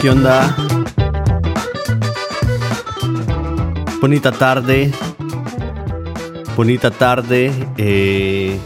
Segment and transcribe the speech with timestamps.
[0.00, 0.56] ¿Qué onda?
[4.00, 4.92] Bonita tarde.
[6.56, 7.52] Bonita tarde.
[7.76, 8.58] Eh,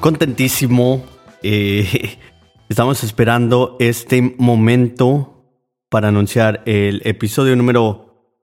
[0.00, 1.04] contentísimo.
[1.42, 2.18] Eh,
[2.68, 5.44] estamos esperando este momento
[5.88, 8.34] para anunciar el episodio número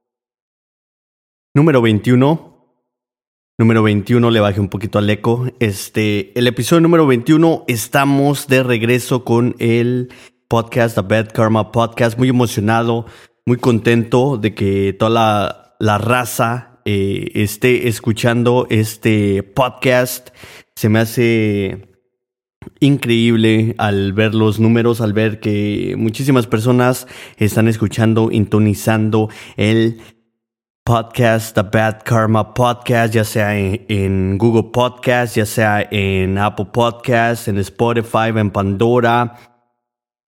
[1.54, 2.50] número 21
[3.58, 5.46] número 21, le bajé un poquito al eco.
[5.60, 10.14] Este, el episodio número 21, estamos de regreso con el
[10.50, 12.18] podcast, The Bad Karma Podcast.
[12.18, 13.06] Muy emocionado,
[13.46, 20.30] muy contento de que toda la, raza eh, esté escuchando este podcast.
[20.76, 21.88] Se me hace
[22.80, 30.02] increíble al ver los números, al ver que muchísimas personas están escuchando, intonizando el
[30.84, 37.48] podcast, The Bad Karma Podcast, ya sea en, Google Podcast, ya sea en Apple Podcast,
[37.48, 39.49] en Spotify, en Pandora.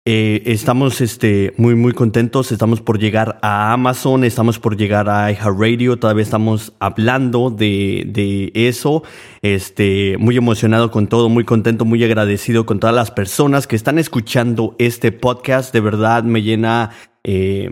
[0.04, 2.52] Eh, estamos este, muy, muy contentos.
[2.52, 6.00] Estamos por llegar a Amazon, estamos por llegar a iHeartRadio.
[6.00, 9.04] Todavía estamos hablando de, de eso.
[9.44, 14.00] Este, muy emocionado con todo, muy contento, muy agradecido con todas las personas que están
[14.00, 15.72] escuchando este podcast.
[15.72, 16.92] De verdad me llena.
[17.24, 17.70] Eh,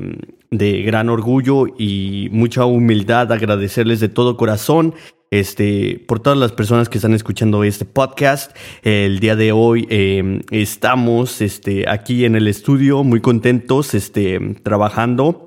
[0.51, 4.95] de gran orgullo y mucha humildad agradecerles de todo corazón
[5.31, 8.55] este, por todas las personas que están escuchando este podcast.
[8.83, 15.45] El día de hoy em, estamos este, aquí en el estudio muy contentos este, trabajando.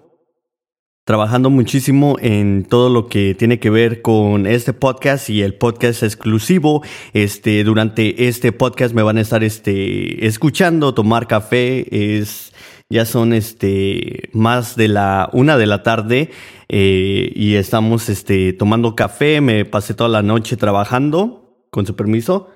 [1.05, 6.05] Trabajando muchísimo en todo lo que tiene que ver con este podcast y el podcast
[6.05, 6.85] exclusivo.
[7.13, 12.21] Este, durante este podcast me van a estar este, escuchando, tomar café.
[12.21, 12.52] Es
[12.93, 16.31] ya son este más de la una de la tarde
[16.69, 19.41] eh, y estamos este tomando café.
[19.41, 22.51] Me pasé toda la noche trabajando, con su permiso.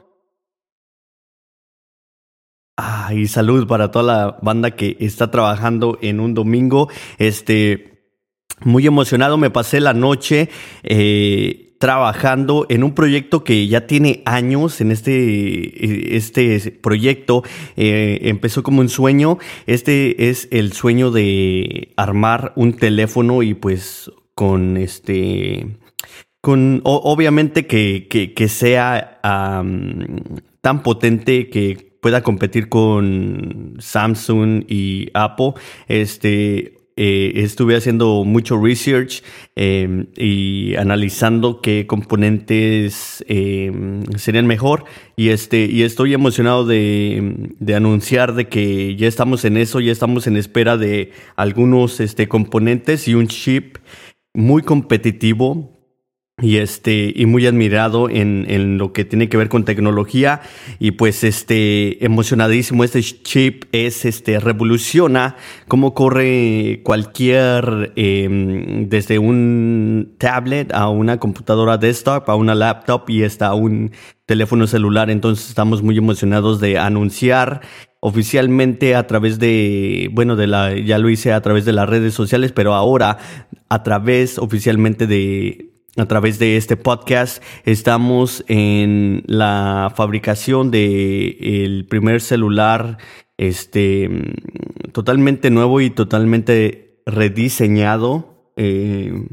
[2.77, 6.91] Ah, y salud para toda la banda que está trabajando en un domingo.
[7.17, 8.13] Este,
[8.61, 10.51] muy emocionado, me pasé la noche.
[10.83, 17.43] Eh, trabajando en un proyecto que ya tiene años en este, este proyecto.
[17.77, 19.39] Eh, empezó como un sueño.
[19.67, 25.79] Este es el sueño de armar un teléfono y pues con este...
[26.41, 35.55] Con, obviamente que, que, sea tan potente que pueda competir con Samsung y Apple.
[35.89, 39.23] Este, eh, estuve haciendo mucho research
[39.55, 44.85] em, y analizando qué componentes em, serían mejor.
[45.15, 49.93] Y este y estoy emocionado de, de, anunciar de que ya estamos en eso ya
[49.93, 53.77] estamos en espera de algunos este componentes y un chip
[54.35, 55.76] muy competitivo
[56.43, 60.43] y este y muy admirado en, en, lo que tiene que ver con tecnología.
[60.79, 65.37] Y pues este emocionadísimo este chip es este revoluciona
[65.67, 73.25] cómo corre cualquier em, desde un tablet a una computadora desktop a una laptop y
[73.25, 73.93] hasta un
[74.27, 75.09] teléfono celular.
[75.09, 77.63] Entonces estamos muy emocionados de anunciar
[78.01, 82.13] oficialmente a través de, bueno, de la, ya lo hice a través de las redes
[82.13, 83.17] sociales, pero ahora
[83.71, 87.43] a través oficialmente de a través de este podcast.
[87.65, 92.99] Estamos en la fabricación de el primer celular
[93.39, 94.09] este
[94.93, 99.27] totalmente nuevo y totalmente rediseñado eh,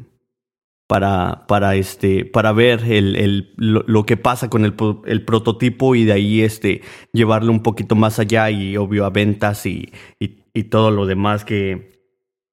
[0.87, 4.75] para, para, este, para ver el, el, lo, que pasa con el,
[5.05, 6.81] el, prototipo y de ahí este,
[7.13, 11.45] llevarlo un poquito más allá y obvio a ventas y, y, y todo lo demás
[11.45, 11.92] que,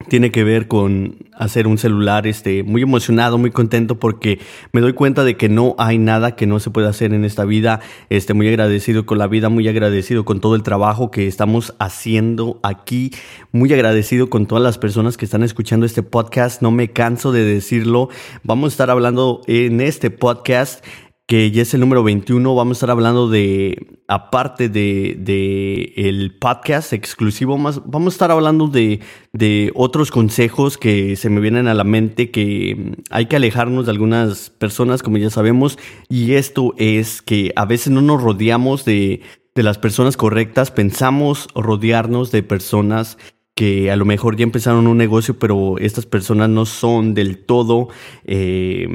[0.08, 4.40] tiene que ver con hacer un celular este muy emocionado, muy contento porque
[4.72, 7.44] me doy cuenta de que no hay nada que no se pueda hacer en esta
[7.44, 7.80] vida.
[8.08, 12.60] Este muy agradecido con la vida, muy agradecido con todo el trabajo que estamos haciendo
[12.62, 13.12] aquí,
[13.52, 16.62] muy agradecido con todas las personas que están escuchando este podcast.
[16.62, 18.08] No me canso de decirlo.
[18.42, 20.84] Vamos a estar hablando en este podcast
[21.30, 22.56] que ya es el número 21.
[22.56, 28.66] Vamos a estar hablando de, aparte de, el podcast exclusivo, más, vamos a estar hablando
[28.66, 28.98] de,
[29.32, 33.92] de otros consejos que se me vienen a la mente, que hay que alejarnos de
[33.92, 35.78] algunas personas, como ya sabemos,
[36.08, 39.20] y esto es que a veces no nos rodeamos de,
[39.54, 43.18] de las personas correctas, pensamos rodearnos de personas
[43.54, 47.88] que a lo mejor ya empezaron un negocio, pero estas personas no son del todo
[48.24, 48.88] eh,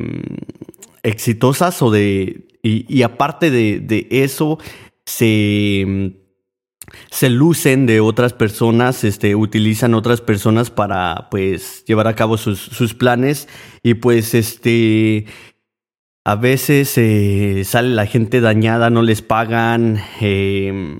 [1.06, 2.48] exitosas o de...
[2.68, 4.58] Y, aparte de, eso,
[5.06, 6.16] se,
[7.12, 12.60] se lucen de otras personas, este, utilizan otras personas para pues llevar a cabo sus,
[12.60, 13.48] sus planes.
[13.84, 15.26] Y pues este...
[16.28, 20.98] A veces eh, sale la gente dañada, no les pagan, eh,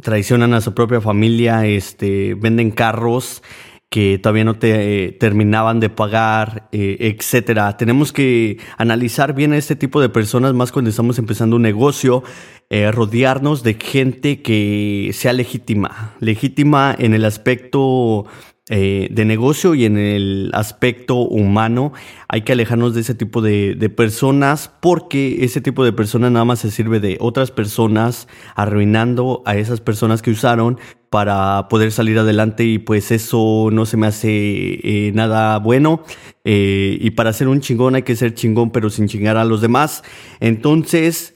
[0.00, 3.42] traicionan a su propia familia, este, venden carros
[3.92, 7.76] que todavía no te eh, terminaban de pagar, eh, etcétera.
[7.76, 12.24] Tenemos que analizar bien a este tipo de personas, más cuando estamos empezando un negocio,
[12.70, 18.24] eh, rodearnos de gente que sea legítima, legítima en el aspecto
[18.70, 21.92] eh, de negocio y en el aspecto humano
[22.28, 26.60] hay que alejarnos de ese tipo de, personas porque ese tipo de personas nada más
[26.60, 30.78] se sirve de otras personas arruinando a esas personas que usaron
[31.10, 36.04] para poder salir adelante y pues eso no se me hace eh, nada bueno
[36.44, 39.60] eh, y para ser un chingón hay que ser chingón pero sin chingar a los
[39.60, 40.04] demás
[40.38, 41.34] entonces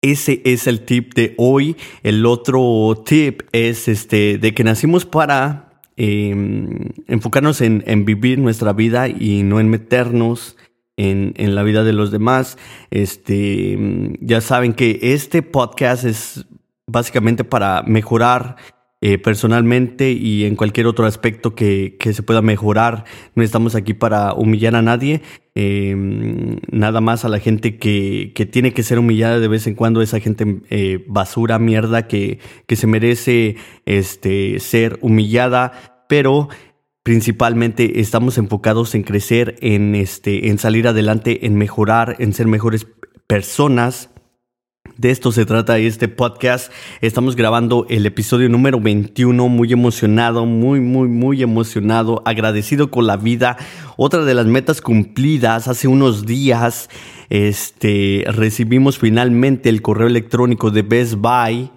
[0.00, 1.78] ese es el tip de hoy.
[2.02, 5.63] El otro tip es este de que nacimos para
[5.96, 10.56] Em, enfocarnos en, vivir nuestra vida y no en meternos
[10.96, 12.58] en, la vida de los demás.
[12.90, 13.78] Este,
[14.20, 16.46] ya saben que este podcast es
[16.86, 18.56] básicamente para mejorar
[19.06, 23.04] eh, personalmente y en cualquier otro aspecto que, se pueda mejorar.
[23.34, 25.20] No estamos aquí para humillar a nadie,
[25.54, 30.00] em, nada más a la gente que, tiene que ser humillada de vez en cuando,
[30.00, 36.48] esa gente eh, basura, mierda, que, que se merece este, ser humillada, pero
[37.02, 42.86] principalmente estamos enfocados en crecer, en, este, en salir adelante, en mejorar, en ser mejores
[43.26, 44.13] personas
[44.96, 46.72] de esto se trata este podcast.
[47.00, 53.16] Estamos grabando el episodio número 21, muy emocionado, muy, muy, muy emocionado, agradecido con la
[53.16, 53.56] vida.
[53.96, 56.88] Otra de las metas cumplidas hace unos días,
[57.28, 61.70] este, recibimos finalmente el correo electrónico de Best Buy.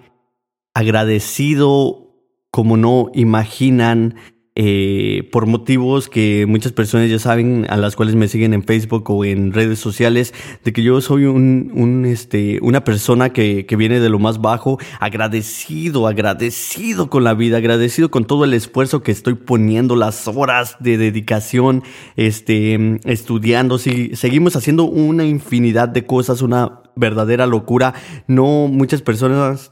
[0.74, 2.14] Agradecido
[2.50, 4.14] como no imaginan
[4.60, 9.08] eh, por motivos que muchas personas ya saben, a las cuales me siguen en Facebook
[9.08, 10.34] o en redes sociales,
[10.64, 14.40] de que yo soy un, un este, una persona que, que, viene de lo más
[14.40, 20.26] bajo, agradecido, agradecido con la vida, agradecido con todo el esfuerzo que estoy poniendo, las
[20.26, 21.84] horas de dedicación,
[22.16, 27.94] este, estudiando, si, seguimos haciendo una infinidad de cosas, una verdadera locura.
[28.26, 29.70] No muchas personas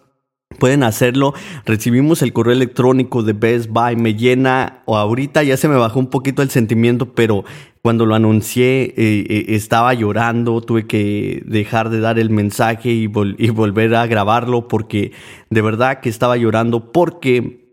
[0.59, 1.35] Pueden hacerlo.
[1.65, 3.97] Recibimos el correo electrónico de Best Buy.
[3.97, 7.45] Me llena, o ahorita ya se me bajó un poquito el sentimiento, pero
[7.83, 10.61] cuando lo anuncié eh, eh, estaba llorando.
[10.61, 15.13] Tuve que dejar de dar el mensaje y, volver a grabarlo porque
[15.51, 17.65] de verdad que estaba llorando porque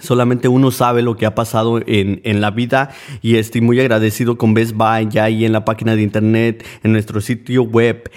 [0.00, 2.90] Solamente uno sabe lo que ha pasado en, en, la vida
[3.22, 6.90] y estoy muy agradecido con Best Buy ya ahí en la página de internet, en
[6.90, 8.10] nuestro sitio web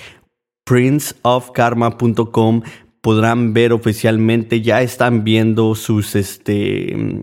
[0.65, 2.63] princeofkarma.com
[3.07, 7.21] podrán ver oficialmente, ya están viendo sus, este,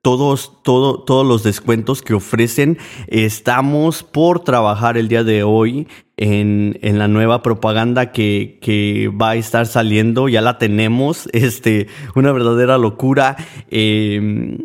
[0.00, 2.78] todos, todo, todos los descuentos que ofrecen.
[3.08, 9.30] Estamos por trabajar el día de hoy en, en la nueva propaganda que, que, va
[9.30, 10.28] a estar saliendo.
[10.28, 11.28] Ya la tenemos.
[11.32, 13.36] Este, una verdadera locura.
[13.72, 14.56] Em,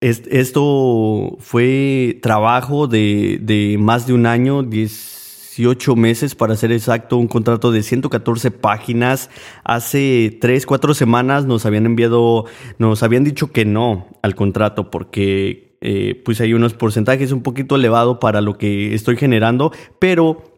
[0.00, 5.21] esto fue trabajo de, de más de un año, 10
[5.56, 9.30] 18 meses, para ser exacto, un contrato de 114 páginas.
[9.64, 12.46] Hace 3, 4 semanas nos habían enviado,
[12.78, 17.76] nos habían dicho que no al contrato porque eh, pues hay unos porcentajes un poquito
[17.76, 20.52] elevado para lo que estoy generando, pero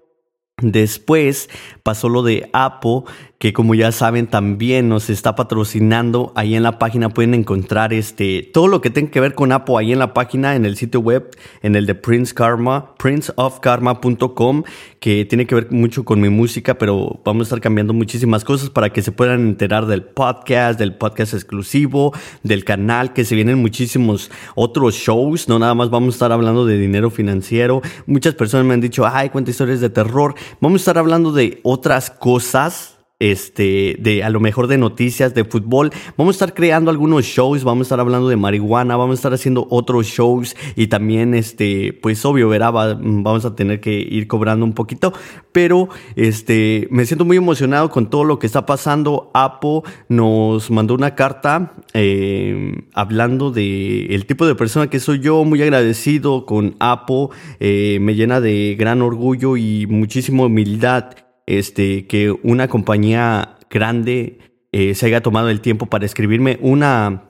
[0.62, 1.50] Después
[1.82, 3.04] pasó lo de Apo,
[3.44, 6.32] que como ya saben también nos está patrocinando.
[6.34, 9.76] Ahí en la página pueden encontrar este todo lo que tenga que ver con Apo
[9.76, 11.28] ahí en la página, en el sitio web,
[11.60, 14.62] en el de Prince Karma, princeofkarma.com,
[14.98, 18.70] que tiene que ver mucho con mi música, pero vamos a estar cambiando muchísimas cosas
[18.70, 23.58] para que se puedan enterar del podcast, del podcast exclusivo, del canal, que se vienen
[23.58, 25.50] muchísimos otros shows.
[25.50, 27.82] No nada más vamos a estar hablando de dinero financiero.
[28.06, 30.34] Muchas personas me han dicho, ay, cuenta historias de terror.
[30.62, 35.44] Vamos a estar hablando de otras cosas este, de a lo mejor de noticias, de
[35.44, 35.90] fútbol.
[36.16, 39.32] Vamos a estar creando algunos shows, vamos a estar hablando de marihuana, vamos a estar
[39.32, 44.64] haciendo otros shows y también, este, pues obvio, verá, vamos a tener que ir cobrando
[44.64, 45.12] un poquito,
[45.52, 49.30] pero este, me siento muy emocionado con todo lo que está pasando.
[49.32, 55.44] Apo nos mandó una carta eh, hablando de el tipo de persona que soy yo,
[55.44, 57.30] muy agradecido con Apo,
[57.60, 64.38] eh, me llena de gran orgullo y muchísima humildad este, que una compañía grande
[64.72, 67.24] eh, se haya tomado el tiempo para escribirme una,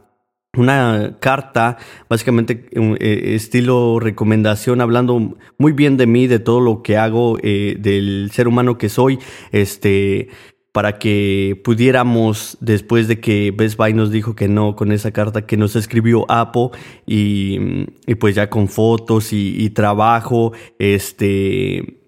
[0.57, 1.77] una carta,
[2.09, 7.77] básicamente eh, estilo recomendación, hablando muy bien de mí, de todo lo que hago, eh,
[7.79, 9.19] del ser humano que soy,
[9.53, 10.29] este,
[10.73, 15.47] para que pudiéramos, después de que Best Buy nos dijo que no con esa carta
[15.47, 16.73] que nos escribió Apo
[17.07, 22.04] y, y pues ya con fotos y, y trabajo, este,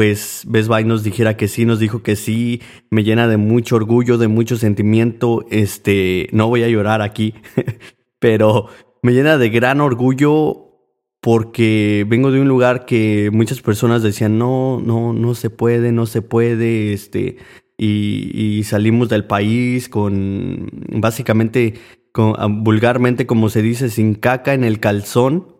[0.00, 4.16] pues Best nos dijera que sí, nos dijo que sí, me llena de mucho orgullo,
[4.16, 7.34] de mucho sentimiento, este, no voy a llorar aquí,
[8.18, 8.68] pero
[9.02, 10.70] me llena de gran orgullo
[11.20, 16.06] porque vengo de un lugar que muchas personas decían, no, no, no se puede, no
[16.06, 17.36] se puede, este,
[17.76, 21.74] y, salimos del país con, básicamente,
[22.10, 25.59] con, vulgarmente, como se dice, sin caca en el calzón.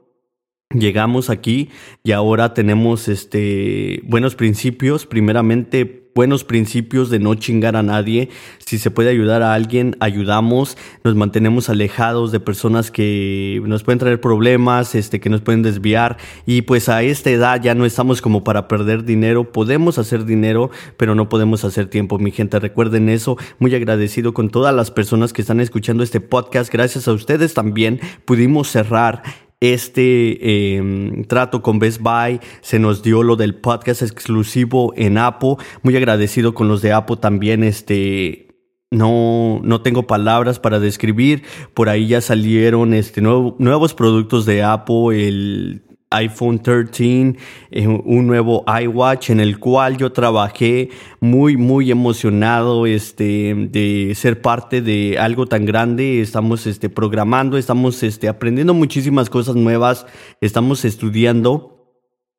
[0.73, 1.69] Llegamos aquí
[2.05, 8.29] y ahora tenemos este buenos principios, primeramente buenos principios de no chingar a nadie.
[8.59, 10.77] Si se puede ayudar a alguien, ayudamos.
[11.03, 16.19] Nos mantenemos alejados de personas que nos pueden traer problemas, este, que nos pueden desviar.
[16.47, 19.51] Y pues a esta edad ya no estamos como para perder dinero.
[19.51, 22.21] Podemos hacer dinero, pero no podemos hacer tiempo.
[22.21, 23.37] Mi gente, recuerden eso.
[23.59, 26.73] Muy agradecido con todas las personas que están escuchando este podcast.
[26.73, 33.23] Gracias a ustedes también pudimos cerrar este em, trato con Best Buy, se nos dio
[33.23, 35.57] lo del podcast exclusivo en Apple.
[35.83, 38.49] Muy agradecido con los de Apple también, este,
[38.91, 41.43] no, no tengo palabras para describir.
[41.75, 47.37] Por ahí ya salieron este, nuevos productos de Apple, el iPhone 13,
[47.71, 50.91] eh, un nuevo iWatch en el cual yo trabajé
[51.21, 56.21] muy, muy emocionado este, de ser parte de algo tan grande.
[56.21, 60.07] Estamos este, programando, estamos este, aprendiendo muchísimas cosas nuevas,
[60.41, 61.77] estamos estudiando.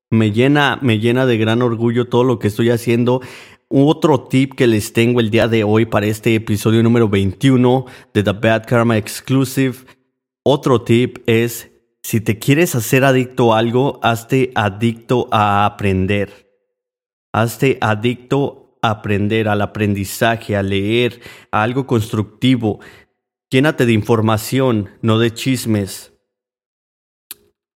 [0.10, 3.22] Me llena, me llena de gran orgullo todo lo que estoy haciendo.
[3.70, 8.22] Otro tip que les tengo el día de hoy para este episodio número 21 de
[8.22, 9.75] The Bad Karma Exclusive.
[10.44, 11.71] Otro tip es
[12.03, 16.50] si te quieres hacer adicto a algo, hazte adicto a aprender.
[17.31, 22.79] Hazte adicto a aprender, al aprendizaje, a leer, a algo constructivo.
[23.50, 26.13] Llénate de información, no de chismes.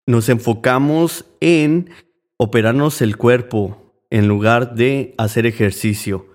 [0.07, 1.90] Nos enfocamos en
[2.37, 6.34] operarnos el cuerpo en lugar de hacer ejercicio.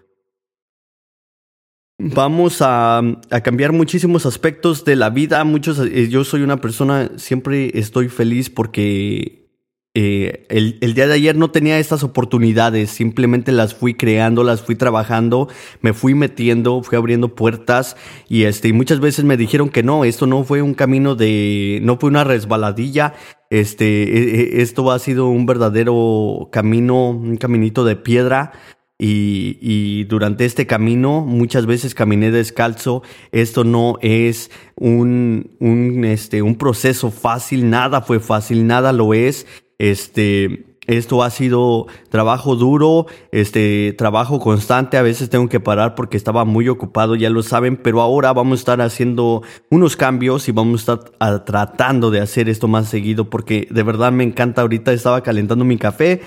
[2.02, 3.02] Vamos a,
[3.44, 5.44] cambiar muchísimos aspectos de la vida.
[5.44, 9.50] Muchos, eh, yo soy una persona, siempre estoy feliz porque
[9.94, 14.76] eh, el, día de ayer no tenía estas oportunidades, simplemente las fui creando, las fui
[14.76, 15.50] trabajando,
[15.82, 17.98] me fui metiendo, fui abriendo puertas
[18.30, 21.98] y este, muchas veces me dijeron que no, esto no fue un camino de, no
[21.98, 23.14] fue una resbaladilla,
[23.50, 28.54] este, e, e, esto ha sido un verdadero camino, un caminito de piedra
[29.00, 33.02] y, durante este camino muchas veces caminé descalzo.
[33.32, 39.48] Esto no es un, un, este, un proceso fácil, nada fue fácil, nada lo es.
[39.78, 44.98] Este, esto ha sido trabajo duro, este trabajo constante.
[44.98, 48.60] A veces tengo que parar porque estaba muy ocupado, ya lo saben, pero ahora vamos
[48.60, 53.30] a estar haciendo unos cambios y vamos a estar tratando de hacer esto más seguido
[53.30, 54.62] porque de verdad me encanta.
[54.62, 56.22] Ahorita estaba calentando mi café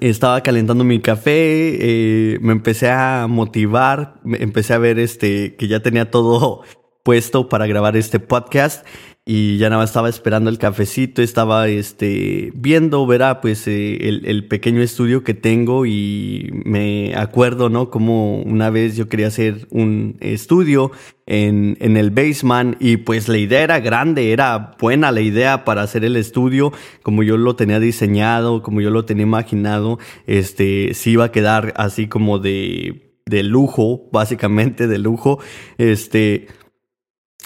[0.00, 5.80] estaba calentando mi café, eh, me empecé a motivar, empecé a ver este que ya
[5.80, 6.62] tenía todo
[7.08, 8.86] puesto para grabar este podcast
[9.24, 13.96] y ya nada más estaba esperando el cafecito, estaba este, viendo, verá, pues eh,
[14.26, 17.88] el, pequeño estudio que tengo y me acuerdo, ¿no?
[17.88, 20.92] Como una vez yo quería hacer un estudio
[21.24, 25.80] en, en el basement y pues la idea era grande, era buena la idea para
[25.80, 31.12] hacer el estudio, como yo lo tenía diseñado, como yo lo tenía imaginado, este, sí
[31.12, 35.38] iba a quedar así como de, de lujo, básicamente de lujo,
[35.78, 36.48] este,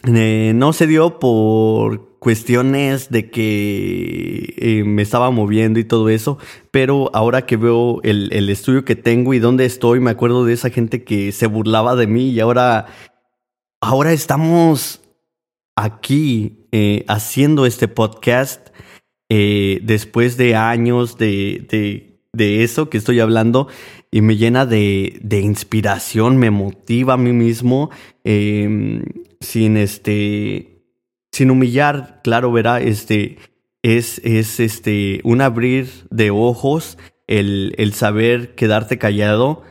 [0.04, 6.38] eh, no se dio por cuestiones de que eh, me estaba moviendo y todo eso,
[6.72, 10.54] pero ahora que veo el, el, estudio que tengo y dónde estoy, me acuerdo de
[10.54, 12.86] esa gente que se burlaba de mí y ahora,
[13.80, 15.00] ahora estamos
[15.76, 18.70] aquí eh, haciendo este podcast
[19.28, 23.66] después de años de, de, de, eso que estoy hablando
[24.10, 27.88] y me llena de, de inspiración, me motiva a mí mismo.
[29.42, 30.86] Sin este,
[31.30, 33.38] sin humillar, claro, verá, este,
[33.82, 39.62] es, es este, un abrir de ojos, el, el saber quedarte callado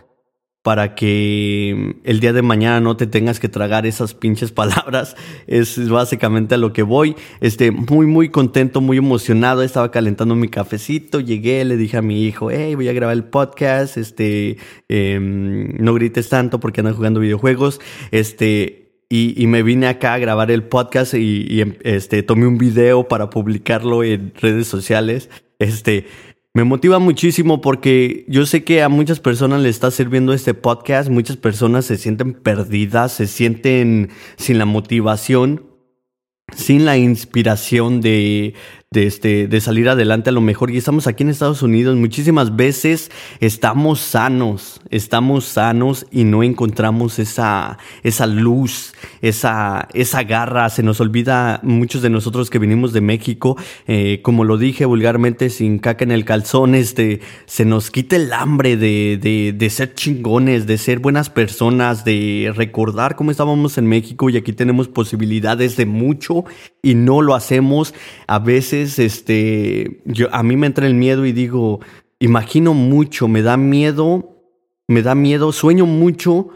[0.62, 5.16] para que el día de mañana no te tengas que tragar esas pinches palabras.
[5.48, 7.16] Es básicamente a lo que voy.
[7.40, 9.64] Este, muy, muy contento, muy emocionado.
[9.64, 11.20] Estaba calentando mi cafecito.
[11.20, 13.98] Llegué, le dije a mi hijo, hey, voy a grabar el podcast.
[13.98, 17.82] Este, em, no grites tanto porque andan jugando videojuegos.
[18.12, 23.10] Este, y, me vine acá a grabar el podcast y, em, este, tomé un video
[23.10, 25.30] para publicarlo en redes sociales.
[25.60, 26.06] Este,
[26.54, 31.10] me motiva muchísimo porque yo sé que a muchas personas le está sirviendo este podcast,
[31.10, 35.66] muchas personas se sienten perdidas, se sienten sin la motivación,
[36.56, 38.54] sin la inspiración de,
[38.94, 40.70] de, este, de salir adelante a lo mejor.
[40.70, 41.96] Y estamos aquí en Estados Unidos.
[41.96, 50.70] Muchísimas veces estamos sanos, estamos sanos y no encontramos esa, esa luz, esa, esa garra.
[50.70, 53.56] Se nos olvida muchos de nosotros que venimos de México,
[53.88, 58.34] eh, como lo dije vulgarmente, sin caca en el calzón, este, se nos quita el
[58.34, 63.88] hambre de, de, de ser chingones, de ser buenas personas, de recordar cómo estábamos en
[63.88, 66.44] México y aquí tenemos posibilidades de mucho
[66.82, 67.94] y no lo hacemos.
[68.28, 71.80] A veces, este, yo, a mí me entra el miedo y digo,
[72.20, 74.44] imagino mucho, me da miedo,
[74.88, 76.50] me da miedo, sueño mucho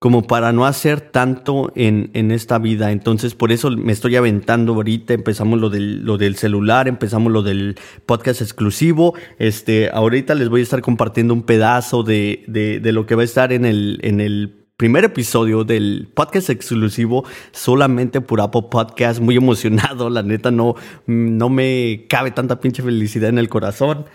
[0.00, 2.90] como para no hacer tanto en, en, esta vida.
[2.90, 5.12] Entonces, por eso me estoy aventando ahorita.
[5.12, 7.76] Empezamos lo del, lo del celular, empezamos lo del
[8.06, 9.12] podcast exclusivo.
[9.38, 13.20] Este, ahorita les voy a estar compartiendo un pedazo de, de, de lo que va
[13.20, 19.20] a estar en el, en el primer episodio del podcast exclusivo solamente por Apple Podcast.
[19.20, 24.06] Muy emocionado, la neta no, no me cabe tanta pinche felicidad en el corazón.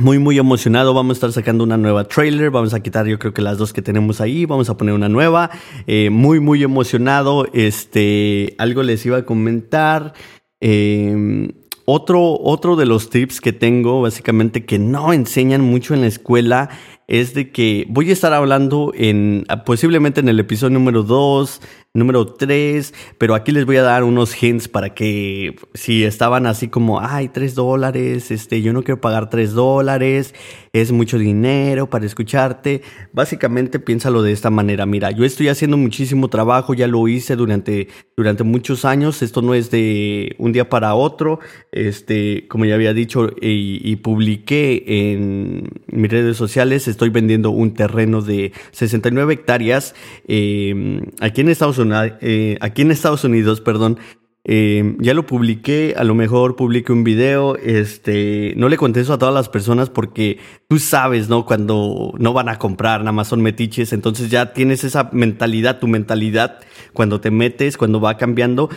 [0.00, 0.94] Muy, muy emocionado.
[0.94, 2.50] Vamos a estar sacando una nueva trailer.
[2.50, 4.46] Vamos a quitar, yo creo que las dos que tenemos ahí.
[4.46, 5.48] Vamos a poner una nueva.
[5.86, 7.46] Eh, muy, muy emocionado.
[7.52, 10.12] Este, algo les iba a comentar.
[10.60, 11.52] Eh,
[11.88, 16.68] otro, otro de los tips que tengo, básicamente, que no enseñan mucho en la escuela,
[17.08, 21.60] es de que voy a estar hablando en posiblemente en el episodio número 2,
[21.96, 26.68] número 3, pero aquí les voy a dar unos hints para que si estaban así
[26.68, 30.34] como, ay, 3 dólares, este, yo no quiero pagar 3 dólares,
[30.72, 36.28] es mucho dinero para escucharte, básicamente piénsalo de esta manera, mira, yo estoy haciendo muchísimo
[36.28, 40.94] trabajo, ya lo hice durante, durante muchos años, esto no es de un día para
[40.94, 41.40] otro,
[41.72, 47.74] este, como ya había dicho y, y publiqué en mis redes sociales, estoy vendiendo un
[47.74, 49.94] terreno de 69 hectáreas
[50.26, 51.86] eh, aquí en Estados Unidos
[52.20, 53.98] eh, aquí en Estados Unidos, perdón,
[54.44, 59.18] eh, ya lo publiqué, a lo mejor publiqué un video, este, no le contesto a
[59.18, 61.44] todas las personas porque tú sabes, ¿no?
[61.44, 65.88] Cuando no van a comprar, nada más son metiches, entonces ya tienes esa mentalidad, tu
[65.88, 66.60] mentalidad,
[66.92, 68.70] cuando te metes, cuando va cambiando,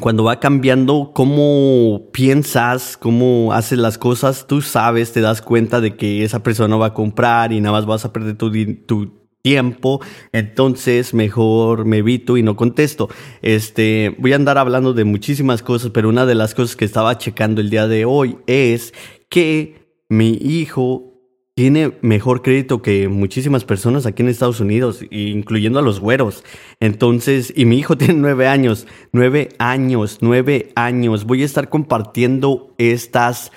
[0.00, 5.96] cuando va cambiando cómo piensas, cómo haces las cosas, tú sabes, te das cuenta de
[5.96, 8.50] que esa persona va a comprar y nada más vas a perder tu,
[8.86, 10.00] tu tiempo,
[10.32, 13.08] entonces mejor me evito y no contesto.
[13.42, 17.16] Este, voy a andar hablando de muchísimas cosas, pero una de las cosas que estaba
[17.18, 18.94] checando el día de hoy es
[19.28, 21.13] que mi hijo
[21.54, 26.42] tiene mejor crédito que muchísimas personas aquí en Estados Unidos, incluyendo a los güeros.
[26.80, 31.24] Entonces, y mi hijo tiene nueve años, nueve años, nueve años.
[31.24, 33.52] Voy a estar compartiendo estas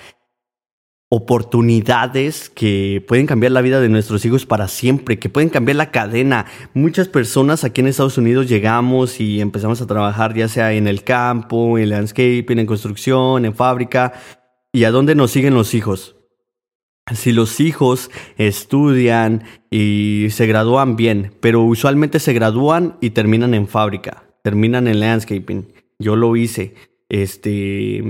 [1.10, 5.90] oportunidades que pueden cambiar la vida de nuestros hijos para siempre, que pueden cambiar la
[5.90, 6.46] cadena.
[6.74, 11.02] Muchas personas aquí en Estados Unidos llegamos y empezamos a trabajar ya sea en el
[11.02, 14.12] campo, en landscaping, en construcción, en fábrica.
[14.70, 16.17] ¿Y a dónde nos siguen los hijos?
[17.14, 23.68] Si los hijos estudian y se gradúan bien, pero usualmente se gradúan y terminan en
[23.68, 25.72] fábrica, terminan en landscaping.
[25.98, 26.74] Yo lo hice.
[27.08, 28.02] Este,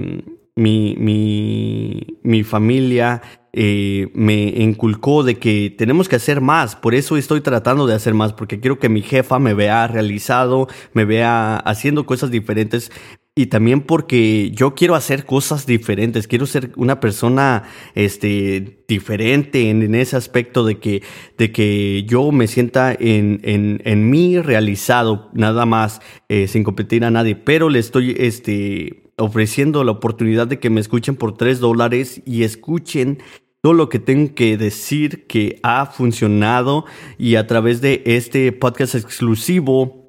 [0.56, 6.76] mi, mi, mi familia eh, me inculcó de que tenemos que hacer más.
[6.76, 10.68] Por eso estoy tratando de hacer más, porque quiero que mi jefa me vea realizado,
[10.92, 12.92] me vea haciendo cosas diferentes.
[13.38, 17.62] Y también porque yo quiero hacer cosas diferentes, quiero ser una persona
[17.94, 21.04] este, diferente en, ese aspecto de que,
[21.36, 27.04] de que yo me sienta en, en, en mí realizado, nada más, eh, sin competir
[27.04, 27.36] a nadie.
[27.36, 32.42] Pero le estoy este, ofreciendo la oportunidad de que me escuchen por 3 dólares y
[32.42, 33.18] escuchen
[33.60, 36.86] todo lo que tengo que decir que ha funcionado
[37.18, 40.07] y a través de este podcast exclusivo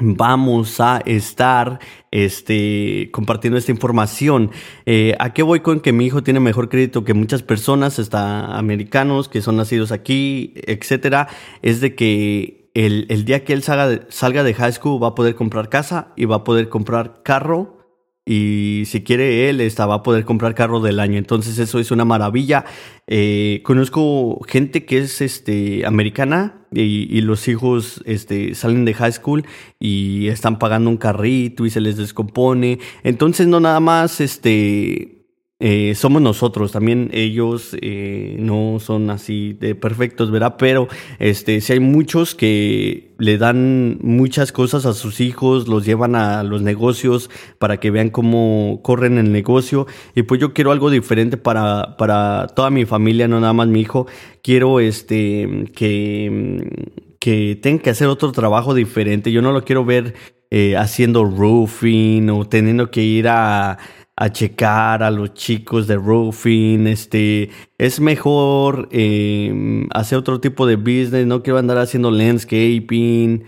[0.00, 1.78] vamos a estar
[2.10, 4.50] este, compartiendo esta información.
[4.86, 8.56] Eh, ¿A qué voy con que mi hijo tiene mejor crédito que muchas personas, hasta
[8.56, 11.28] americanos que son nacidos aquí, etcétera?
[11.62, 15.14] Es de que el, el día que él salga salga de high school va a
[15.14, 17.80] poder comprar casa y va a poder comprar carro
[18.26, 21.18] y si quiere él esta, va a poder comprar carro del año.
[21.18, 22.64] Entonces eso es una maravilla.
[23.08, 29.12] Eh, conozco gente que es este, americana y, y, los hijos este, salen de high
[29.12, 29.44] school
[29.78, 32.78] y están pagando un carrito y se les descompone.
[33.02, 35.19] Entonces no nada más este
[35.62, 40.56] eh, somos nosotros, también ellos eh, no son así de perfectos, ¿verdad?
[40.58, 46.14] Pero este, si hay muchos que le dan muchas cosas a sus hijos, los llevan
[46.14, 49.86] a los negocios para que vean cómo corren el negocio.
[50.14, 53.82] Y pues yo quiero algo diferente para, para toda mi familia, no nada más mi
[53.82, 54.06] hijo.
[54.42, 59.30] Quiero este que, que tengan que hacer otro trabajo diferente.
[59.30, 60.14] Yo no lo quiero ver
[60.50, 63.78] eh, haciendo roofing o teniendo que ir a,
[64.20, 70.76] a checar a los chicos de roofing, este, es mejor em, hacer otro tipo de
[70.76, 73.44] business, no quiero andar haciendo landscaping.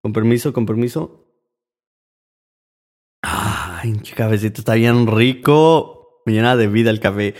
[0.00, 1.26] Con permiso, con permiso.
[3.22, 6.22] Ay, cabecito está bien rico.
[6.24, 7.34] Me llena de vida el café.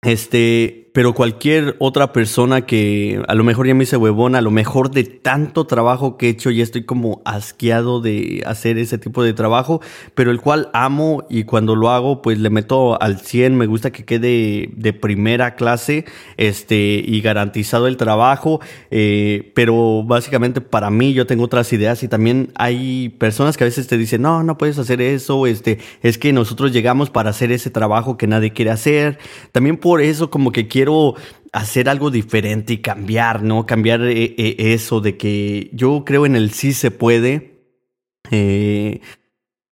[0.00, 4.52] Este, pero cualquier otra persona que a lo mejor ya me hice huevón, a lo
[4.52, 9.24] mejor de tanto trabajo que he hecho, ya estoy como asqueado de hacer ese tipo
[9.24, 9.80] de trabajo,
[10.14, 13.90] pero el cual amo y cuando lo hago, pues le meto al 100, me gusta
[13.90, 16.04] que quede de primera clase,
[16.36, 18.60] este, y garantizado el trabajo,
[18.92, 23.66] eh, pero básicamente para mí yo tengo otras ideas y también hay personas que a
[23.66, 27.50] veces te dicen, no, no puedes hacer eso, este, es que nosotros llegamos para hacer
[27.50, 29.18] ese trabajo que nadie quiere hacer,
[29.50, 31.14] también por eso como que quiero quiero
[31.52, 33.64] hacer algo diferente y cambiar, ¿no?
[33.64, 37.62] Cambiar eh, eh, eso de que yo creo en el sí se puede.
[38.30, 39.00] Eh,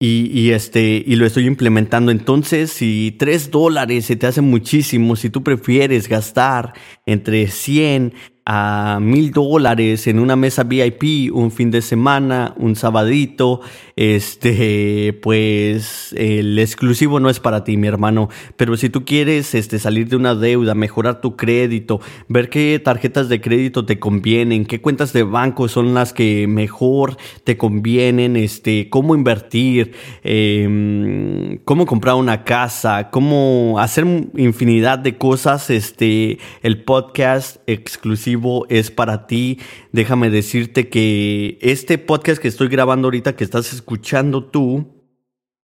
[0.05, 2.11] y, este, y lo estoy implementando.
[2.11, 6.73] Entonces, si tres dólares se te hace muchísimo, si tú prefieres gastar
[7.07, 8.13] entre 100
[8.45, 13.61] a mil dólares en una mesa VIP un fin de semana, un sabadito,
[13.95, 18.29] este, pues el exclusivo no es para ti, mi hermano.
[18.57, 23.29] Pero si tú quieres este, salir de una deuda, mejorar tu crédito, ver qué tarjetas
[23.29, 28.89] de crédito te convienen, qué cuentas de banco son las que mejor te convienen, este,
[28.89, 29.93] cómo invertir,
[30.25, 34.05] em, cómo comprar una casa, cómo hacer
[34.37, 38.32] infinidad de cosas, este, el podcast exclusivo
[38.69, 39.59] es para ti.
[39.93, 45.03] Déjame decirte que este podcast que estoy grabando ahorita, que estás escuchando tú,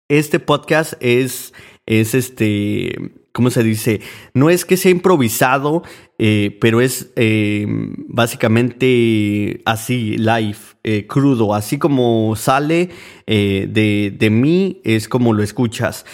[0.10, 1.54] este podcast es,
[1.86, 4.02] es este, ¿cómo se dice?
[4.34, 5.84] No es que sea improvisado,
[6.18, 7.66] eh, pero es eh,
[8.08, 12.90] básicamente así, live, eh, crudo, así como sale
[13.28, 16.06] de, de mí, es como lo escuchas.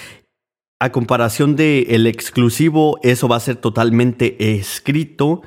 [0.82, 5.42] A comparación de el exclusivo, eso va a ser totalmente escrito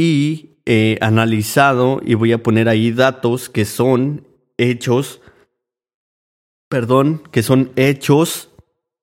[0.00, 5.20] y eh, analizado y voy a poner ahí datos que son hechos,
[6.70, 8.48] perdón, que son hechos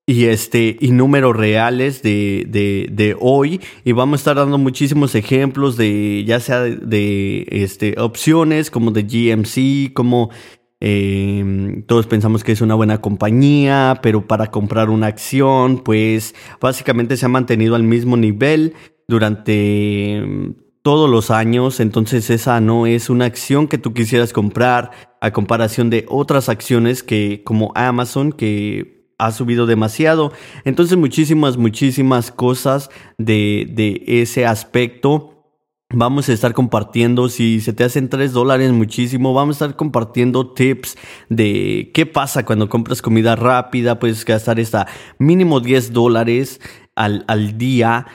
[0.07, 3.61] y este y números reales de, de, de, hoy.
[3.83, 9.03] Y vamos a estar dando muchísimos ejemplos de ya sea de, este opciones como de
[9.03, 10.31] GMC como
[10.79, 17.17] em, todos pensamos que es una buena compañía pero para comprar una acción pues básicamente
[17.17, 18.73] se ha mantenido al mismo nivel
[19.07, 20.55] durante
[20.87, 25.89] todos los años, entonces esa no es una acción que tú quisieras comprar a comparación
[25.89, 30.31] de otras acciones que como Amazon que ha subido demasiado.
[30.63, 35.43] Entonces muchísimas, muchísimas cosas de, ese aspecto.
[35.93, 40.53] Vamos a estar compartiendo, si se te hacen 3 dólares muchísimo, vamos a estar compartiendo
[40.53, 40.97] tips
[41.27, 44.87] de qué pasa cuando compras comida rápida, puedes gastar hasta
[45.19, 46.61] mínimo 10 dólares
[46.95, 48.05] al día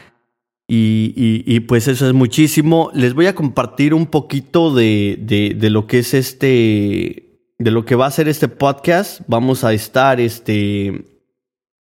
[0.75, 2.91] y, pues eso es muchísimo.
[2.95, 8.07] Les voy a compartir un poquito de, lo que es este, de lo que va
[8.07, 9.21] a ser este podcast.
[9.27, 11.05] Vamos a estar, este,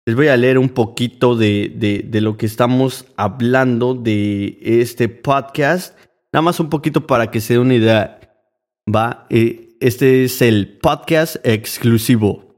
[0.05, 5.97] les voy a leer un poquito de, de lo que estamos hablando de este podcast.
[6.33, 8.19] Nada más un poquito para que se dé una idea.
[8.93, 12.50] Va, eh, este es el podcast exclusivo.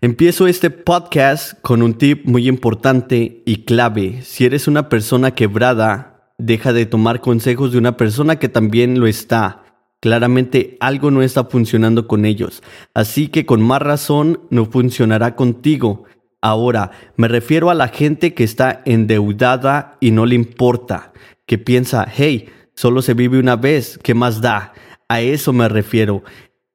[0.00, 4.22] Empiezo este podcast con un tip muy importante y clave.
[4.22, 9.06] Si eres una persona quebrada, deja de tomar consejos de una persona que también lo
[9.06, 9.64] está.
[10.00, 12.62] Claramente algo no está funcionando con ellos,
[12.94, 16.04] así que con más razón no funcionará contigo.
[16.40, 21.12] Ahora, me refiero a la gente que está endeudada y no le importa,
[21.44, 24.72] que piensa, hey, solo se vive una vez, ¿qué más da?
[25.06, 26.22] A eso me refiero.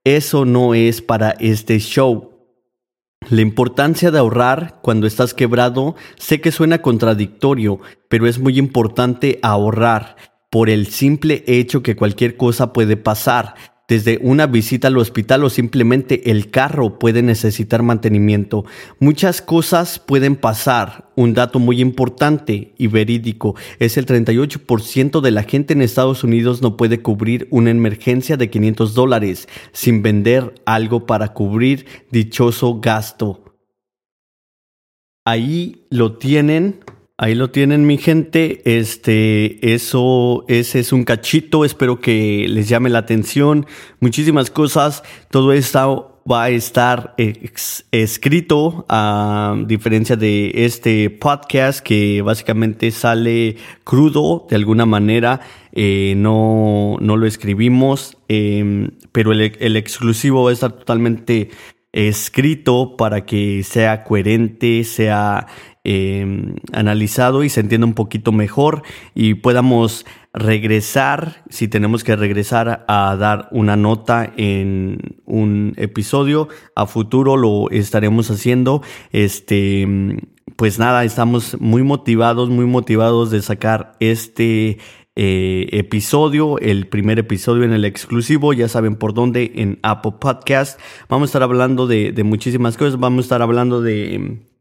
[0.04, 2.35] Eso no es para este show.
[3.30, 9.40] La importancia de ahorrar cuando estás quebrado, sé que suena contradictorio, pero es muy importante
[9.42, 10.16] ahorrar
[10.52, 13.56] por el simple hecho que cualquier cosa puede pasar
[13.88, 18.66] desde una visita al hospital o simplemente el carro puede necesitar mantenimiento.
[19.00, 21.12] Muchas cosas pueden pasar.
[21.16, 26.62] Un dato muy importante y verídico es el 38% de la gente en Estados Unidos
[26.62, 33.56] no puede cubrir una emergencia de 500 dólares sin vender algo para cubrir dichoso gasto.
[35.26, 36.82] Ahí lo tienen
[37.18, 38.62] Ahí lo tienen mi gente.
[38.66, 41.64] Este, eso, ese es un cachito.
[41.64, 43.66] Espero que les llame la atención.
[44.02, 45.02] Muchísimas cosas.
[45.32, 47.16] Todo esto va a estar
[47.92, 55.40] escrito a diferencia de este podcast que básicamente sale crudo de alguna manera.
[55.72, 61.50] Eh, no, no lo escribimos, em, pero el, el exclusivo va a estar totalmente
[61.94, 65.48] escrito para que sea coherente, sea
[65.88, 68.82] Em, analizado y se entienda un poquito mejor
[69.14, 76.88] y podamos regresar, si tenemos que regresar a dar una nota en un episodio, a
[76.88, 78.82] futuro lo estaremos haciendo.
[79.12, 79.88] Este,
[80.56, 84.80] pues nada, estamos muy motivados, muy motivados de sacar este
[85.16, 90.80] eh, episodio, el primer episodio en el exclusivo, ya saben por dónde, en Apple Podcast.
[91.10, 94.55] Vamos a estar hablando de, de muchísimas cosas, vamos a estar hablando de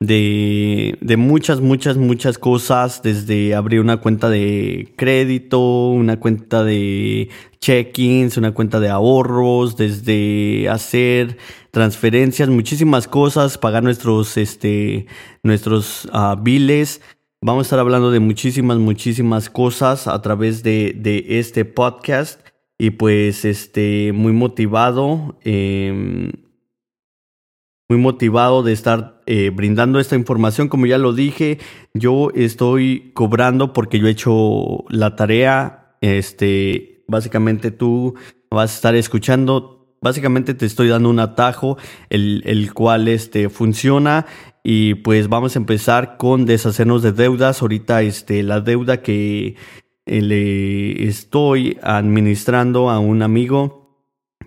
[0.00, 7.28] de, de muchas, muchas, muchas cosas, desde abrir una cuenta de crédito, una cuenta de
[7.60, 11.36] check-ins, una cuenta de ahorros, desde hacer
[11.70, 15.06] transferencias, muchísimas cosas, pagar nuestros, este,
[15.42, 17.02] nuestros uh, biles.
[17.42, 22.40] Vamos a estar hablando de muchísimas, muchísimas cosas a través de, de este podcast
[22.78, 25.38] y pues, este, muy motivado.
[25.44, 26.32] Eh,
[27.90, 30.66] muy motivado de estar eh, brindando esta información.
[30.66, 31.60] Como ya lo dije,
[31.94, 35.94] yo estoy cobrando porque yo he hecho la tarea.
[36.00, 38.16] Este, básicamente tú
[38.50, 39.94] vas a estar escuchando.
[40.02, 44.26] Básicamente te estoy dando un atajo, el, el cual este, funciona.
[44.64, 47.62] Y pues vamos a empezar con deshacernos de deudas.
[47.62, 49.54] Ahorita este, la deuda que
[50.06, 53.80] eh, le estoy administrando a un amigo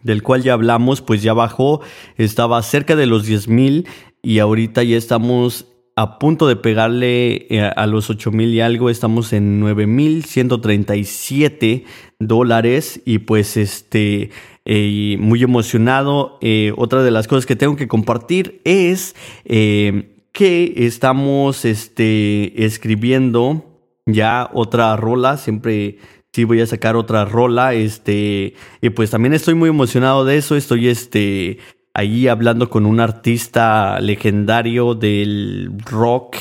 [0.01, 1.79] del cual ya hablamos, pues ya bajó,
[2.17, 3.87] estaba cerca de los 10 mil
[4.23, 8.89] y ahorita ya estamos a punto de pegarle eh, a los 8 mil y algo,
[8.89, 11.85] estamos en 9 mil 137
[12.19, 14.31] dólares y pues este...
[14.65, 16.37] Eh, muy emocionado.
[16.39, 23.65] Eh, otra de las cosas que tengo que compartir es que estamos este, escribiendo
[24.05, 25.35] ya otra rola.
[25.35, 25.97] Siempre
[26.31, 30.55] sí voy a sacar otra rola, este, y pues también estoy muy emocionado de eso,
[30.55, 31.59] estoy este,
[31.93, 36.37] ahí hablando con un artista legendario del rock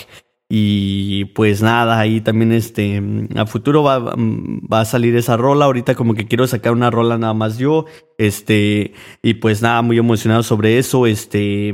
[0.55, 3.03] y pues nada, ahí también este,
[3.37, 5.65] a futuro va, va, a salir esa rola.
[5.65, 7.87] Ahorita como que quiero sacar una rola nada más yo.
[8.19, 11.07] Este, y pues nada, muy emocionado sobre eso.
[11.07, 11.73] Este,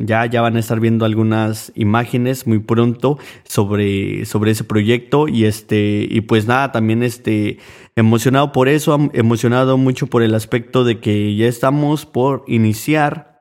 [0.00, 5.28] ya, ya van a estar viendo algunas imágenes muy pronto sobre, sobre ese proyecto.
[5.28, 7.58] Y este, y pues nada, también este,
[7.96, 13.35] emocionado por eso, emocionado mucho por el aspecto de que ya estamos por iniciar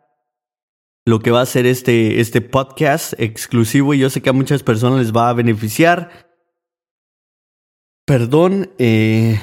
[1.05, 4.63] lo que va a ser este, este podcast exclusivo y yo sé que a muchas
[4.63, 6.27] personas les va a beneficiar.
[8.05, 8.71] Perdón.
[8.79, 9.39] Eh...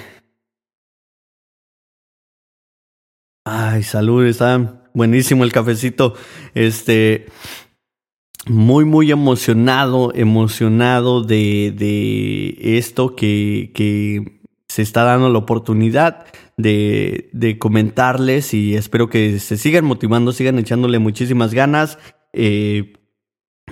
[3.45, 6.15] Ay, salud, está buenísimo el cafecito.
[6.55, 7.27] Este,
[8.47, 17.31] muy, muy emocionado, emocionado de, de esto que, que se está dando la oportunidad de,
[17.33, 21.99] de comentarles y espero que se sigan motivando, sigan echándole muchísimas ganas.
[22.33, 22.95] Eh,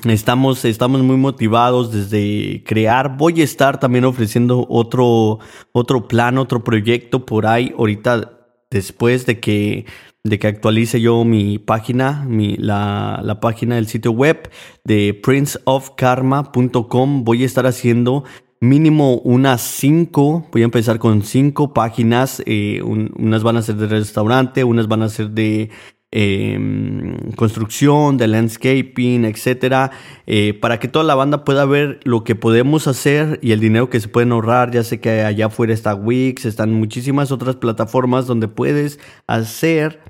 [0.05, 3.17] estamos, estamos muy motivados desde crear.
[3.17, 5.39] Voy a estar también ofreciendo otro,
[5.73, 8.37] otro plan, otro proyecto por ahí ahorita
[8.71, 9.87] después de que,
[10.23, 14.49] de que actualice yo mi página, mi, la, la página del sitio web
[14.85, 17.25] de princeofkarma.com.
[17.25, 18.25] Voy a estar haciendo
[18.61, 23.87] mínimo unas cinco, voy a empezar con cinco páginas, eh, unas van a ser de
[23.87, 25.71] restaurante, unas van a ser de
[26.13, 29.93] em, construcción, de landscaping, etcétera,
[30.27, 33.89] eh, para que toda la banda pueda ver lo que podemos hacer y el dinero
[33.89, 34.71] que se pueden ahorrar.
[34.73, 40.01] Ya sé que allá afuera está Wix, están muchísimas otras plataformas donde puedes hacer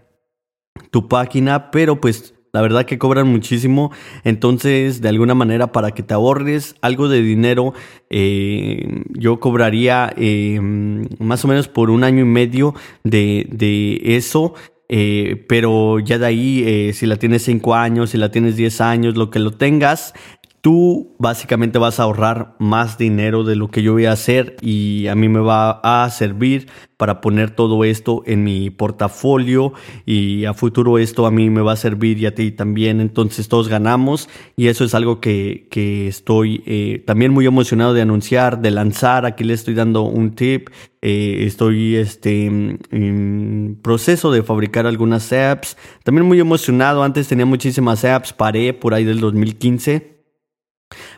[0.91, 3.93] tu página, pero pues la verdad que cobran muchísimo.
[4.25, 7.75] Entonces, de alguna manera, para que te ahorres algo de dinero,
[8.11, 10.59] eh, yo cobraría eh,
[11.19, 14.55] más o menos por un año y medio de, de eso.
[14.93, 19.17] Eh, pero ya de ahí, si la tienes 5 años, si la tienes 10 años,
[19.17, 20.15] lo que lo tengas,
[20.61, 25.07] tú básicamente vas a ahorrar más dinero de lo que yo voy a hacer y
[25.07, 26.69] a mí me va a servir
[26.99, 29.73] para poner todo esto en mi portafolio
[30.05, 33.01] y a futuro esto a mí me va a servir y a ti también.
[33.01, 38.03] Entonces todos ganamos y eso es algo que, que estoy eh, también muy emocionado de
[38.03, 39.25] anunciar, de lanzar.
[39.25, 40.69] Aquí le estoy dando un tip.
[41.01, 45.79] Eh, estoy este, en proceso de fabricar algunas apps.
[46.05, 47.03] También muy emocionado.
[47.03, 50.20] Antes tenía muchísimas apps, paré por ahí del 2015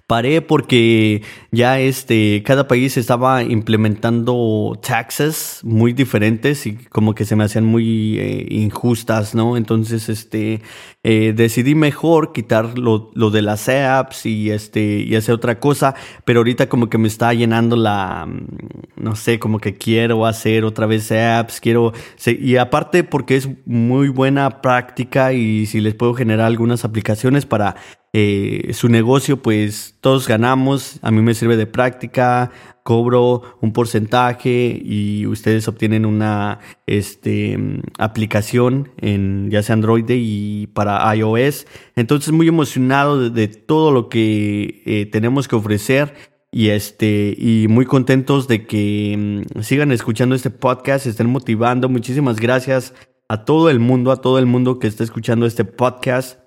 [0.06, 7.36] Paré porque ya este, cada país estaba implementando taxes muy diferentes y como que se
[7.36, 9.56] me hacían muy eh, injustas, ¿no?
[9.56, 10.60] Entonces, este,
[11.02, 16.40] eh, decidí mejor quitar lo, de las apps y este, y hacer otra cosa, pero
[16.40, 20.86] ahorita como que me está llenando la, mm, no sé, como que quiero hacer otra
[20.86, 21.92] vez apps, quiero,
[22.26, 27.76] y aparte porque es muy buena práctica y si les puedo generar algunas aplicaciones para
[28.14, 32.50] eh, su negocio, pues todos ganamos, a mí me sirve de práctica,
[32.82, 37.58] cobro un porcentaje y ustedes obtienen una este,
[37.98, 41.66] aplicación en ya sea Android y para iOS.
[41.96, 46.14] Entonces muy emocionado de, todo lo que eh, tenemos que ofrecer
[46.50, 51.88] y este y muy contentos de que mm, sigan escuchando este podcast, estén motivando.
[51.88, 52.92] Muchísimas gracias
[53.28, 56.41] a todo el mundo, a todo el mundo que está escuchando este podcast.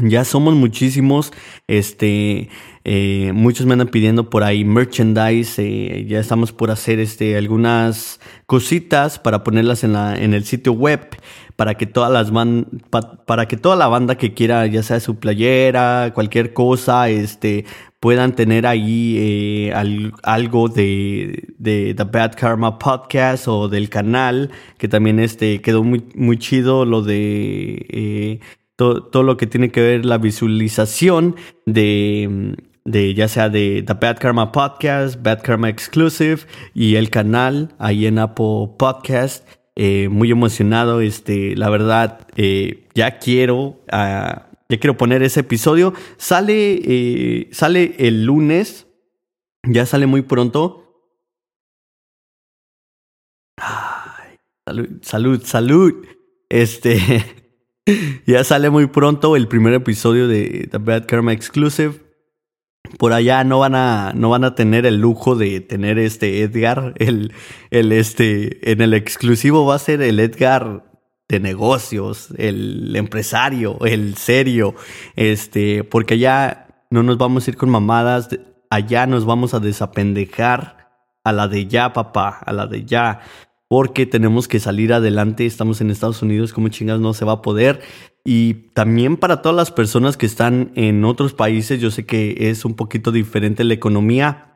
[0.00, 1.32] Ya somos muchísimos,
[1.66, 2.50] este,
[2.84, 8.20] eh, muchos me andan pidiendo por ahí merchandise, eh, ya estamos por hacer este, algunas
[8.46, 11.00] cositas para ponerlas en, la, en el sitio web,
[11.56, 12.30] para que todas las
[13.26, 17.64] para que toda la banda que quiera, ya sea su playera, cualquier cosa, este,
[17.98, 19.72] puedan tener ahí eh,
[20.22, 26.04] algo de, de, The Bad Karma Podcast o del canal, que también este, quedó muy,
[26.14, 28.40] muy chido lo de
[28.78, 31.34] todo, lo que tiene que ver la visualización
[31.66, 36.42] de, de ya sea de The Bad Karma Podcast, Bad Karma Exclusive
[36.74, 39.46] y el canal ahí en Apple Podcast.
[39.74, 43.82] Eh, muy emocionado, este, la verdad, eh, ya quiero, uh,
[44.68, 45.92] ya quiero poner ese episodio.
[46.16, 48.86] Sale, eh, sale el lunes,
[49.64, 50.84] ya sale muy pronto.
[54.66, 56.06] salud, salud, salud.
[56.48, 56.98] Este,
[58.26, 62.06] ya sale muy pronto el primer episodio de The Bad Karma Exclusive.
[62.98, 66.94] Por allá no van a, no van a tener el lujo de tener este Edgar.
[66.96, 67.32] El,
[67.70, 70.84] el este, en el exclusivo va a ser el Edgar
[71.28, 74.74] de negocios, el empresario, el serio.
[75.16, 78.28] Este, porque allá no nos vamos a ir con mamadas.
[78.70, 80.78] Allá nos vamos a desapendejar
[81.24, 83.20] a la de ya, papá, a la de ya
[83.68, 87.42] porque tenemos que salir adelante, estamos en Estados Unidos, como chingas no se va a
[87.42, 87.80] poder.
[88.24, 92.64] Y también para todas las personas que están en otros países, yo sé que es
[92.64, 94.48] un poquito diferente la economía,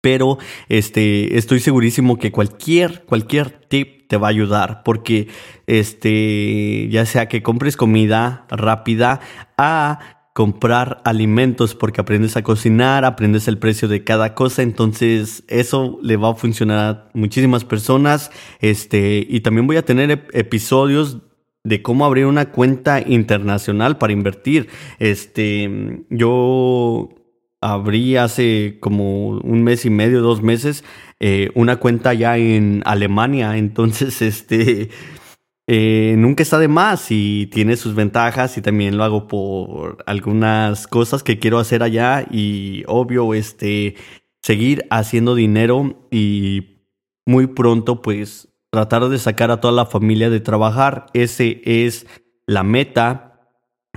[0.00, 5.28] pero este, estoy segurísimo que cualquier, cualquier tip te va a ayudar, porque
[5.68, 9.20] este, ya sea que compres comida rápida
[9.56, 15.98] a comprar alimentos porque aprendes a cocinar, aprendes el precio de cada cosa, entonces eso
[16.02, 18.30] le va a funcionar a muchísimas personas.
[18.60, 21.18] Este, y también voy a tener episodios
[21.64, 24.68] de cómo abrir una cuenta internacional para invertir.
[24.98, 27.10] Este, yo
[27.60, 30.82] abrí hace como un mes y medio, dos meses,
[31.20, 34.88] eh, una cuenta ya en Alemania, entonces este
[35.68, 40.86] eh, nunca está de más y tiene sus ventajas y también lo hago por algunas
[40.88, 43.94] cosas que quiero hacer allá y obvio este
[44.42, 46.82] seguir haciendo dinero y
[47.26, 51.06] muy pronto pues tratar de sacar a toda la familia de trabajar.
[51.14, 52.06] Ese es
[52.46, 53.32] la meta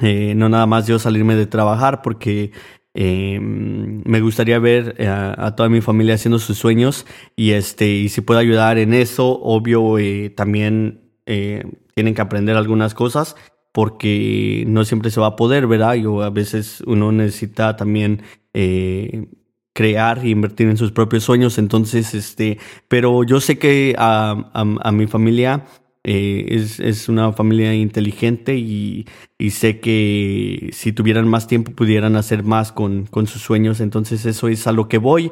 [0.01, 2.51] eh, no nada más yo salirme de trabajar porque
[2.93, 8.21] eh, me gustaría ver a, toda mi familia haciendo sus sueños y este y si
[8.21, 9.95] puedo ayudar en eso obvio
[10.35, 13.35] también eh, tienen que aprender algunas cosas
[13.71, 15.95] porque no siempre se va a poder, ¿verdad?
[15.95, 18.21] Y a veces uno necesita también
[18.53, 19.27] eh,
[19.73, 21.57] crear e invertir en sus propios sueños.
[21.57, 22.57] Entonces, este,
[22.87, 24.63] pero yo sé que a,
[24.93, 25.65] mi familia
[26.05, 29.05] eh, es, es, una familia inteligente y,
[29.37, 33.81] y, sé que si tuvieran más tiempo pudieran hacer más con, con sus sueños.
[33.81, 35.31] Entonces, eso es a lo que voy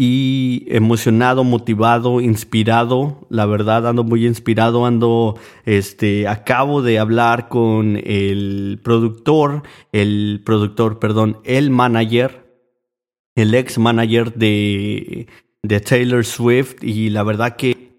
[0.00, 3.26] y emocionado, motivado, inspirado.
[3.30, 4.86] La verdad, ando muy inspirado.
[4.86, 12.46] Ando, este, acabo de hablar con el productor, el productor, perdón, el manager,
[13.34, 15.26] el ex manager de,
[15.64, 16.76] de Taylor Swift.
[16.80, 17.96] Y la verdad que,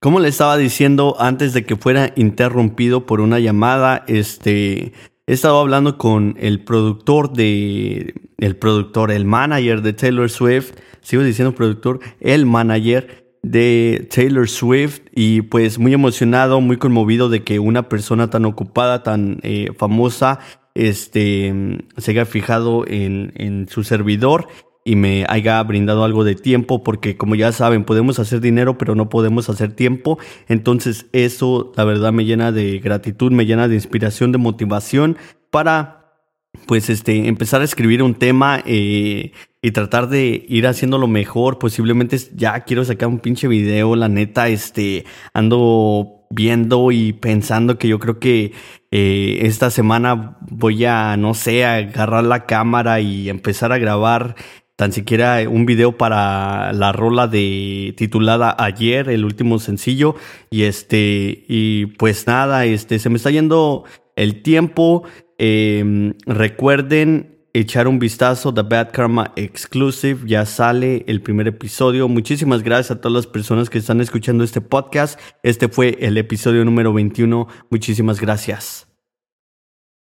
[0.00, 4.92] como le estaba diciendo antes de que fuera interrumpido por una llamada, este,
[5.28, 10.72] he estado hablando con el productor de, el productor, el manager de Taylor Swift
[11.02, 17.44] sigo diciendo productor, el manager de Taylor Swift y pues muy emocionado, muy conmovido de
[17.44, 20.40] que una persona tan ocupada, tan eh, famosa,
[20.74, 24.48] este, se haya fijado en, en su servidor
[24.84, 28.94] y me haya brindado algo de tiempo, porque como ya saben, podemos hacer dinero, pero
[28.94, 30.18] no podemos hacer tiempo.
[30.48, 35.18] Entonces eso, la verdad, me llena de gratitud, me llena de inspiración, de motivación
[35.50, 35.97] para
[36.66, 39.32] pues este, empezar a escribir un tema eh,
[39.62, 41.58] y tratar de ir haciéndolo mejor.
[41.58, 47.88] Posiblemente ya quiero sacar un pinche video, la neta, este, ando viendo y pensando que
[47.88, 48.52] yo creo que
[48.90, 54.34] eh, esta semana voy a, no sé, agarrar la cámara y empezar a grabar
[54.76, 60.14] tan siquiera un video para la rola de titulada Ayer, el último sencillo.
[60.50, 63.84] Y este, y pues nada, este, se me está yendo
[64.14, 65.04] el tiempo.
[65.38, 70.26] Em, recuerden echar un vistazo The Bad Karma Exclusive.
[70.26, 72.08] Ya sale el primer episodio.
[72.08, 75.18] Muchísimas gracias a todas las personas que están escuchando este podcast.
[75.42, 77.48] Este fue el episodio número 21.
[77.70, 78.87] Muchísimas gracias.